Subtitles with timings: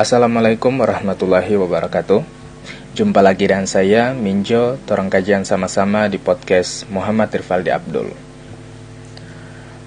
[0.00, 2.24] Assalamualaikum warahmatullahi wabarakatuh.
[2.96, 4.80] Jumpa lagi dengan saya, Minjo.
[4.88, 8.08] Torang kajian sama-sama di podcast Muhammad Rifaldi Abdul.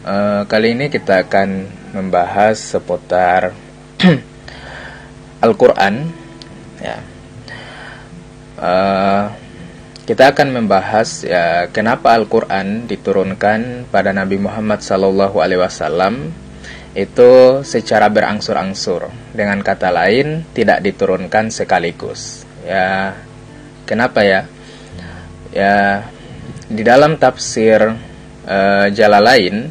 [0.06, 1.66] Uh, Kali ini kita akan
[1.98, 3.58] membahas seputar
[5.50, 6.06] Al-Quran
[6.78, 6.98] ya.
[8.62, 9.34] Uh,
[10.06, 16.43] kita akan membahas ya kenapa Al-Quran diturunkan pada Nabi Muhammad SAW
[16.94, 19.10] itu secara berangsur-angsur.
[19.34, 22.46] Dengan kata lain, tidak diturunkan sekaligus.
[22.62, 23.18] Ya,
[23.90, 24.46] kenapa ya?
[25.54, 26.06] Ya,
[26.70, 27.82] di dalam tafsir
[28.46, 29.70] uh, Jalalain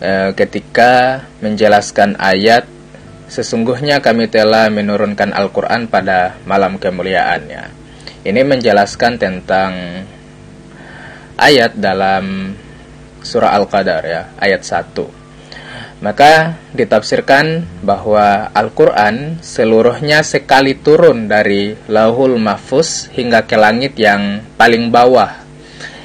[0.00, 2.68] uh, ketika menjelaskan ayat
[3.28, 7.84] sesungguhnya kami telah menurunkan Al-Qur'an pada malam kemuliaannya.
[8.24, 9.72] Ini menjelaskan tentang
[11.36, 12.56] ayat dalam
[13.20, 15.23] surah Al-Qadar ya, ayat 1
[16.04, 24.92] maka ditafsirkan bahwa Al-Quran seluruhnya sekali turun dari lauhul mahfuz hingga ke langit yang paling
[24.92, 25.32] bawah.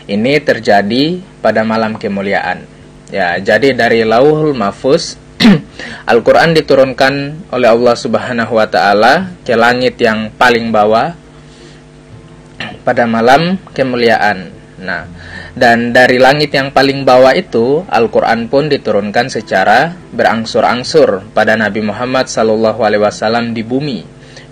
[0.08, 2.64] Ini terjadi pada malam kemuliaan.
[3.11, 5.20] Ya, jadi dari lauhul mahfuz
[6.11, 7.14] Al-Quran diturunkan
[7.52, 11.11] oleh Allah Subhanahu wa Ta'ala ke langit yang paling bawah
[12.88, 14.47] pada malam kemuliaan.
[14.80, 15.03] Nah,
[15.59, 22.31] dan dari langit yang paling bawah itu, Al-Quran pun diturunkan secara berangsur-angsur pada Nabi Muhammad
[22.31, 23.99] SAW di bumi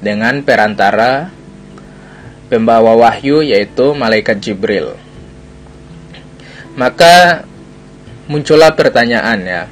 [0.03, 1.31] dengan perantara
[2.51, 4.99] pembawa wahyu yaitu malaikat Jibril.
[6.75, 7.47] Maka
[8.27, 9.63] muncullah pertanyaan ya,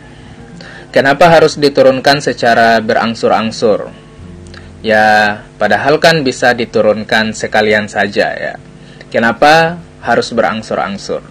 [0.95, 3.91] kenapa harus diturunkan secara berangsur-angsur?
[4.87, 8.55] Ya, padahal kan bisa diturunkan sekalian saja ya.
[9.11, 11.25] Kenapa harus berangsur-angsur.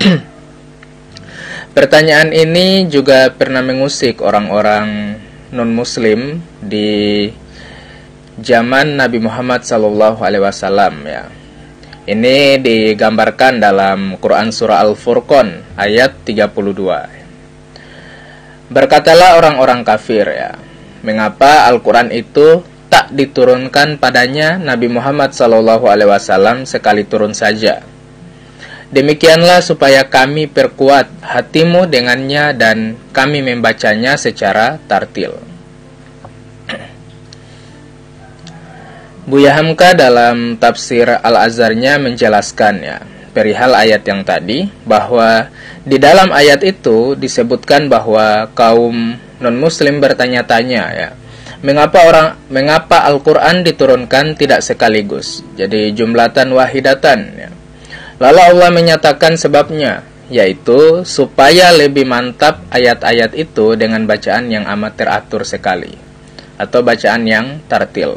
[1.76, 5.20] Pertanyaan ini juga pernah mengusik orang-orang
[5.52, 7.28] non-muslim di
[8.40, 10.16] zaman Nabi Muhammad SAW
[11.04, 11.28] ya.
[12.06, 18.70] Ini digambarkan dalam Quran surah Al-Furqan ayat 32.
[18.70, 20.54] Berkatalah orang-orang kafir ya,
[21.02, 27.82] mengapa Al-Quran itu tak diturunkan padanya Nabi Muhammad SAW sekali turun saja?
[28.86, 35.34] Demikianlah supaya kami perkuat hatimu dengannya dan kami membacanya secara tartil.
[39.26, 43.02] Buya Hamka dalam tafsir Al-Azharnya menjelaskan ya,
[43.34, 45.50] perihal ayat yang tadi bahwa
[45.82, 51.08] di dalam ayat itu disebutkan bahwa kaum non-muslim bertanya-tanya ya,
[51.58, 55.42] mengapa orang mengapa Al-Qur'an diturunkan tidak sekaligus?
[55.58, 57.50] Jadi jumlatan wahidatan ya.
[58.16, 60.00] Lalu Allah menyatakan sebabnya,
[60.32, 65.92] yaitu supaya lebih mantap ayat-ayat itu dengan bacaan yang amat teratur sekali,
[66.56, 68.16] atau bacaan yang tartil.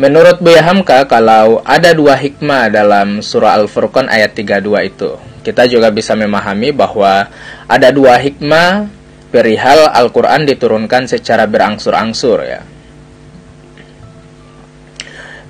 [0.00, 5.10] Menurut Buya Hamka, kalau ada dua hikmah dalam surah Al-Furqan ayat 32 itu,
[5.44, 7.28] kita juga bisa memahami bahwa
[7.68, 8.88] ada dua hikmah
[9.28, 12.64] perihal Al-Quran diturunkan secara berangsur-angsur ya.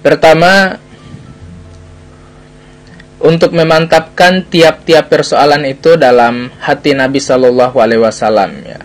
[0.02, 0.82] Pertama,
[3.22, 8.83] untuk memantapkan tiap-tiap persoalan itu dalam hati Nabi Shallallahu Alaihi Wasallam ya.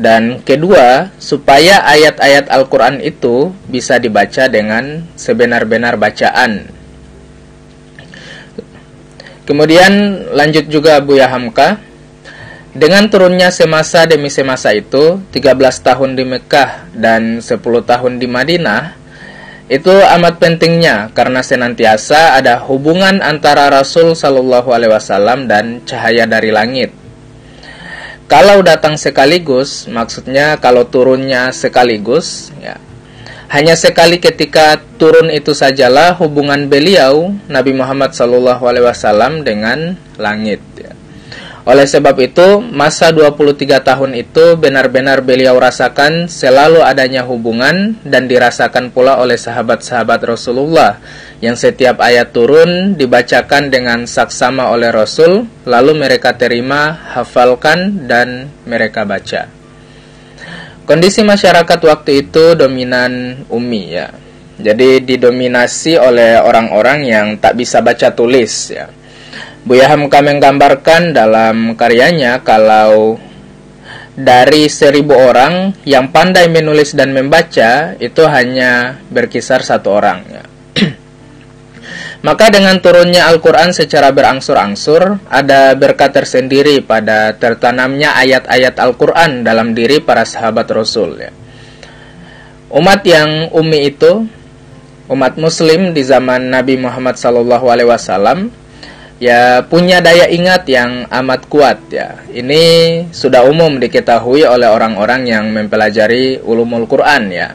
[0.00, 6.72] Dan kedua, supaya ayat-ayat Al-Quran itu bisa dibaca dengan sebenar-benar bacaan.
[9.44, 11.76] Kemudian lanjut juga Buya Hamka,
[12.70, 18.94] dengan turunnya semasa demi semasa itu, 13 tahun di Mekah dan 10 tahun di Madinah,
[19.70, 26.50] itu amat pentingnya karena senantiasa ada hubungan antara Rasul Shallallahu Alaihi Wasallam dan cahaya dari
[26.50, 26.90] langit.
[28.26, 32.82] Kalau datang sekaligus, maksudnya kalau turunnya sekaligus, ya
[33.50, 40.62] hanya sekali ketika turun itu sajalah hubungan beliau Nabi Muhammad Shallallahu Alaihi Wasallam dengan langit.
[40.78, 40.94] Ya.
[41.70, 48.90] Oleh sebab itu, masa 23 tahun itu benar-benar beliau rasakan selalu adanya hubungan dan dirasakan
[48.90, 50.98] pula oleh sahabat-sahabat Rasulullah
[51.38, 59.06] yang setiap ayat turun dibacakan dengan saksama oleh Rasul, lalu mereka terima, hafalkan, dan mereka
[59.06, 59.46] baca.
[60.82, 64.10] Kondisi masyarakat waktu itu dominan umi ya.
[64.58, 68.90] Jadi didominasi oleh orang-orang yang tak bisa baca tulis ya
[69.60, 73.20] Buya Hamka menggambarkan dalam karyanya kalau
[74.16, 80.18] dari seribu orang yang pandai menulis dan membaca itu hanya berkisar satu orang.
[80.28, 80.44] Ya.
[82.26, 90.00] Maka dengan turunnya Al-Quran secara berangsur-angsur, ada berkat tersendiri pada tertanamnya ayat-ayat Al-Quran dalam diri
[90.00, 91.20] para sahabat Rasul.
[91.20, 91.32] Ya.
[92.70, 94.24] umat yang umi itu
[95.10, 98.54] umat muslim di zaman Nabi Muhammad wasallam
[99.20, 102.24] ya punya daya ingat yang amat kuat ya.
[102.32, 102.62] Ini
[103.12, 107.52] sudah umum diketahui oleh orang-orang yang mempelajari ulumul Quran ya.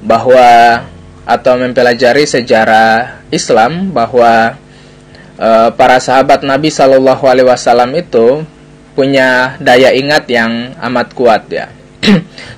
[0.00, 0.80] Bahwa
[1.28, 4.56] atau mempelajari sejarah Islam bahwa
[5.36, 8.46] e, para sahabat Nabi Shallallahu alaihi wasallam itu
[8.96, 11.68] punya daya ingat yang amat kuat ya.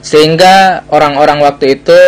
[0.08, 1.98] Sehingga orang-orang waktu itu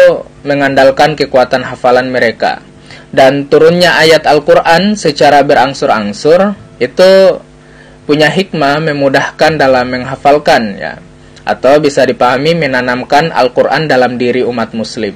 [0.46, 2.62] mengandalkan kekuatan hafalan mereka.
[3.10, 7.42] Dan turunnya ayat Al-Quran secara berangsur-angsur itu
[8.06, 10.94] punya hikmah memudahkan dalam menghafalkan ya.
[11.42, 15.14] Atau bisa dipahami menanamkan Al-Quran dalam diri umat muslim.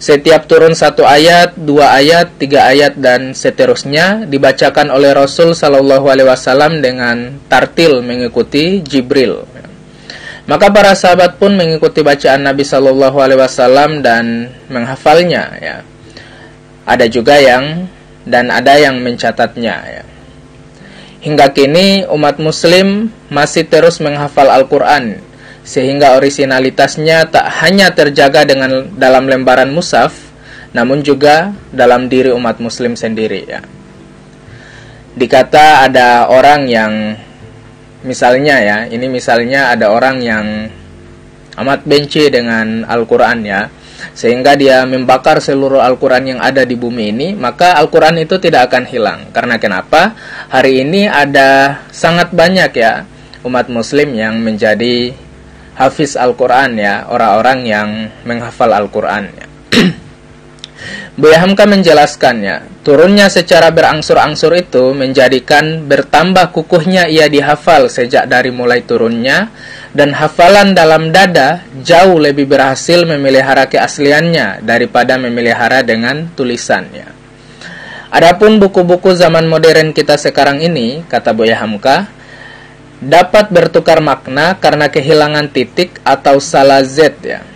[0.00, 6.24] Setiap turun satu ayat, dua ayat, tiga ayat, dan seterusnya dibacakan oleh Rasul Shallallahu Alaihi
[6.24, 9.44] Wasallam dengan tartil mengikuti Jibril.
[10.48, 15.60] Maka para sahabat pun mengikuti bacaan Nabi Shallallahu Alaihi Wasallam dan menghafalnya.
[15.60, 15.76] Ya.
[16.88, 17.88] Ada juga yang
[18.24, 19.76] dan ada yang mencatatnya.
[19.84, 20.04] Ya.
[21.20, 25.20] Hingga kini umat Muslim masih terus menghafal Al-Quran
[25.60, 30.16] sehingga orisinalitasnya tak hanya terjaga dengan dalam lembaran musaf,
[30.72, 33.44] namun juga dalam diri umat Muslim sendiri.
[33.44, 33.60] Ya.
[35.14, 36.92] Dikata ada orang yang
[38.00, 40.72] misalnya ya, ini misalnya ada orang yang
[41.60, 43.68] amat benci dengan Al-Quran ya,
[44.12, 48.84] sehingga dia membakar seluruh Al-Quran yang ada di bumi ini, maka Al-Quran itu tidak akan
[48.88, 49.20] hilang.
[49.32, 50.14] Karena kenapa?
[50.52, 53.06] Hari ini ada sangat banyak ya
[53.44, 55.16] umat muslim yang menjadi
[55.80, 57.88] hafiz Al-Quran ya, orang-orang yang
[58.28, 59.46] menghafal Al-Quran ya.
[61.20, 68.80] Buya Hamka menjelaskannya, turunnya secara berangsur-angsur itu menjadikan bertambah kukuhnya ia dihafal sejak dari mulai
[68.84, 69.52] turunnya
[69.90, 77.10] dan hafalan dalam dada jauh lebih berhasil memelihara keasliannya daripada memelihara dengan tulisannya.
[78.10, 82.10] Adapun buku-buku zaman modern kita sekarang ini, kata Buya Hamka,
[82.98, 87.46] dapat bertukar makna karena kehilangan titik atau salah Z ya.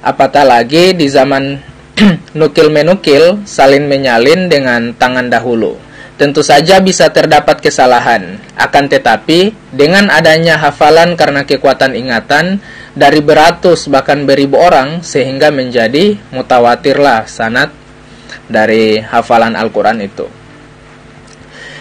[0.00, 1.60] Apatah lagi di zaman
[2.40, 5.83] nukil menukil, salin menyalin dengan tangan dahulu.
[6.14, 12.62] Tentu saja bisa terdapat kesalahan, akan tetapi dengan adanya hafalan karena kekuatan ingatan
[12.94, 17.74] dari beratus bahkan beribu orang sehingga menjadi mutawatirlah sanat
[18.46, 20.30] dari hafalan Al-Quran itu.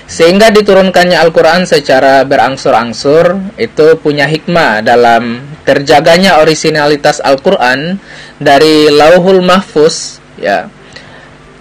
[0.10, 8.02] Sehingga diturunkannya Al-Quran secara berangsur-angsur itu punya hikmah dalam terjaganya originalitas Al-Quran
[8.42, 10.68] dari lauhul mahfuz ya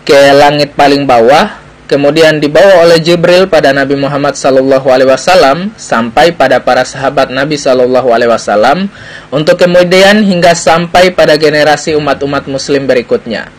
[0.02, 6.34] ke langit paling bawah kemudian dibawa oleh Jibril pada Nabi Muhammad sallallahu alaihi wasallam sampai
[6.34, 8.90] pada para sahabat Nabi sallallahu alaihi wasallam
[9.34, 13.50] untuk kemudian hingga sampai pada generasi umat-umat muslim berikutnya.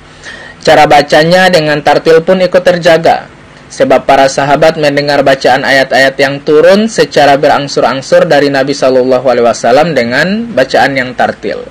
[0.64, 3.28] Cara bacanya dengan tartil pun ikut terjaga
[3.74, 9.98] sebab para sahabat mendengar bacaan ayat-ayat yang turun secara berangsur-angsur dari Nabi sallallahu alaihi wasallam
[9.98, 11.66] dengan bacaan yang tartil.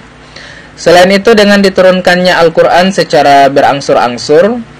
[0.74, 4.71] Selain itu dengan diturunkannya Al-Quran secara berangsur-angsur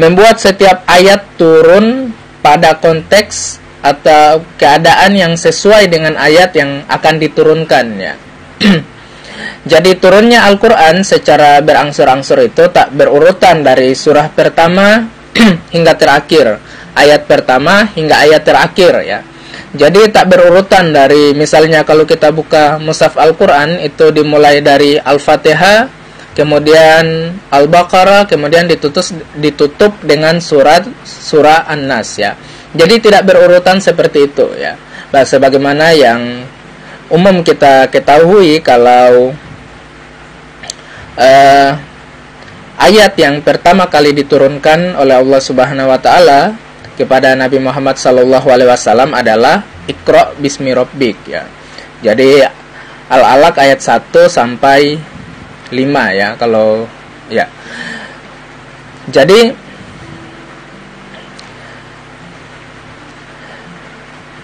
[0.00, 8.14] Membuat setiap ayat turun pada konteks atau keadaan yang sesuai dengan ayat yang akan diturunkannya
[9.72, 15.02] Jadi turunnya Al-Quran secara berangsur-angsur itu tak berurutan dari surah pertama
[15.74, 19.24] hingga terakhir Ayat pertama hingga ayat terakhir ya.
[19.72, 25.88] Jadi tak berurutan dari misalnya kalau kita buka mushaf Al-Qur'an itu dimulai dari Al-Fatihah,
[26.32, 29.04] kemudian Al-Baqarah, kemudian ditutup
[29.36, 32.36] ditutup dengan surat surah An-Nas ya.
[32.72, 34.76] Jadi tidak berurutan seperti itu ya.
[35.12, 36.48] Bah, sebagaimana yang
[37.12, 39.36] umum kita ketahui kalau
[41.20, 41.70] uh,
[42.80, 46.56] ayat yang pertama kali diturunkan oleh Allah Subhanahu wa taala
[46.96, 51.44] kepada Nabi Muhammad Sallallahu Alaihi Wasallam adalah Iqra bismi rabbik ya.
[52.00, 52.40] Jadi
[53.12, 54.96] Al-Alaq ayat 1 sampai
[55.72, 56.86] 5 ya kalau
[57.32, 57.48] ya.
[59.08, 59.64] Jadi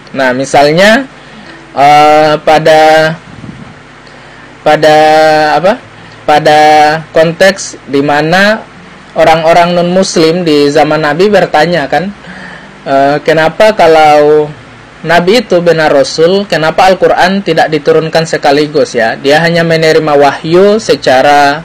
[0.09, 1.05] Nah, misalnya
[1.77, 3.13] uh, pada
[4.65, 4.97] pada
[5.53, 5.77] apa?
[6.25, 6.59] Pada
[7.13, 8.65] konteks di mana
[9.13, 12.09] orang-orang non muslim di zaman Nabi bertanya kan
[12.89, 14.47] Eh, kenapa kalau
[14.99, 19.15] Nabi itu benar Rasul, kenapa Al-Quran tidak diturunkan sekaligus ya?
[19.15, 21.63] Dia hanya menerima wahyu secara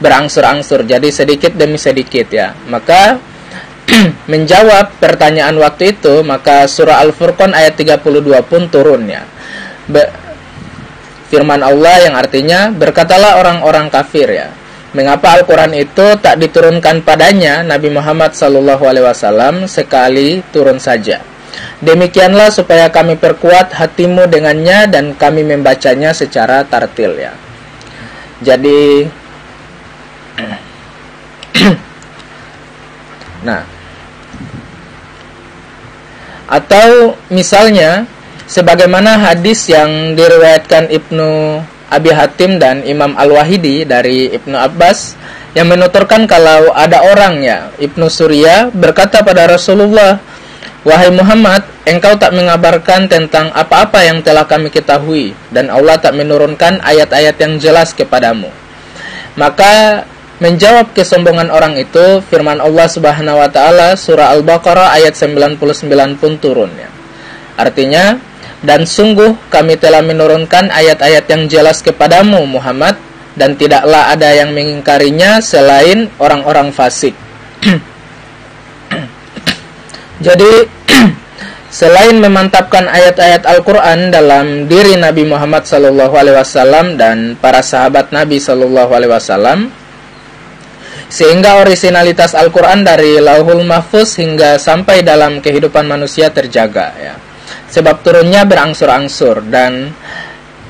[0.00, 2.56] berangsur-angsur, jadi sedikit demi sedikit ya.
[2.72, 3.20] Maka
[4.32, 9.20] menjawab pertanyaan waktu itu, maka surah Al-Furqan ayat 32 pun turun ya.
[9.84, 10.08] Be
[11.28, 14.48] firman Allah yang artinya berkatalah orang-orang kafir ya.
[14.96, 21.31] Mengapa Al-Quran itu tak diturunkan padanya Nabi Muhammad SAW sekali turun saja?
[21.82, 27.34] Demikianlah supaya kami perkuat hatimu dengannya dan kami membacanya secara tartil ya.
[28.42, 29.06] Jadi
[33.46, 33.62] Nah
[36.52, 38.04] Atau misalnya
[38.44, 41.60] sebagaimana hadis yang diriwayatkan Ibnu
[41.92, 45.16] Abi Hatim dan Imam Al-Wahidi dari Ibnu Abbas
[45.52, 50.16] yang menuturkan kalau ada orang ya Ibnu Surya berkata pada Rasulullah
[50.82, 56.82] Wahai Muhammad, engkau tak mengabarkan tentang apa-apa yang telah kami ketahui dan Allah tak menurunkan
[56.82, 58.50] ayat-ayat yang jelas kepadamu.
[59.38, 60.02] Maka
[60.42, 66.74] menjawab kesombongan orang itu firman Allah Subhanahu wa taala surah Al-Baqarah ayat 99 pun turun
[66.74, 66.90] ya.
[67.54, 68.18] Artinya
[68.66, 72.98] dan sungguh kami telah menurunkan ayat-ayat yang jelas kepadamu Muhammad
[73.38, 77.14] dan tidaklah ada yang mengingkarinya selain orang-orang fasik.
[80.22, 80.70] Jadi
[81.82, 89.74] selain memantapkan ayat-ayat Al-Qur'an dalam diri Nabi Muhammad wasallam dan para sahabat Nabi wasallam
[91.10, 97.14] sehingga originalitas Al-Qur'an dari Lauhul Mahfuz hingga sampai dalam kehidupan manusia terjaga ya.
[97.68, 99.90] Sebab turunnya berangsur-angsur dan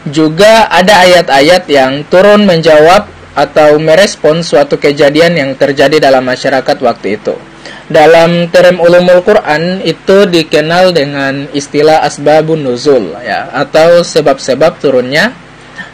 [0.08, 3.06] juga ada ayat-ayat yang turun menjawab
[3.38, 7.51] atau merespon suatu kejadian yang terjadi dalam masyarakat waktu itu.
[7.92, 15.36] Dalam term ulumul Quran itu dikenal dengan istilah asbabun nuzul ya atau sebab-sebab turunnya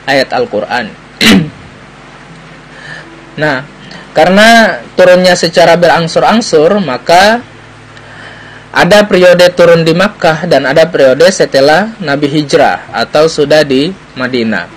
[0.06, 0.86] ayat Al-Qur'an.
[3.42, 3.66] nah,
[4.14, 7.42] karena turunnya secara berangsur-angsur, maka
[8.72, 14.70] ada periode turun di Makkah dan ada periode setelah Nabi hijrah atau sudah di Madinah.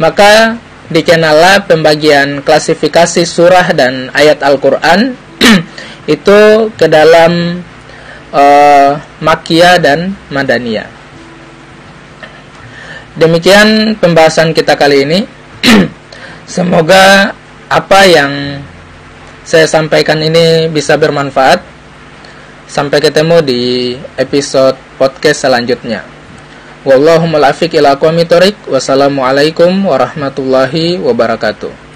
[0.00, 0.56] Maka
[0.90, 5.14] dikenallah pembagian klasifikasi surah dan ayat Al-Qur'an
[6.08, 7.60] itu ke dalam
[8.32, 10.86] uh, Makia dan Madania.
[13.18, 15.20] Demikian pembahasan kita kali ini.
[16.46, 17.34] Semoga
[17.68, 18.62] apa yang
[19.44, 21.82] saya sampaikan ini bisa bermanfaat.
[22.70, 23.62] Sampai ketemu di
[24.14, 26.06] episode podcast selanjutnya.
[26.86, 31.89] Wallahumul afiq ila Wassalamualaikum warahmatullahi wabarakatuh.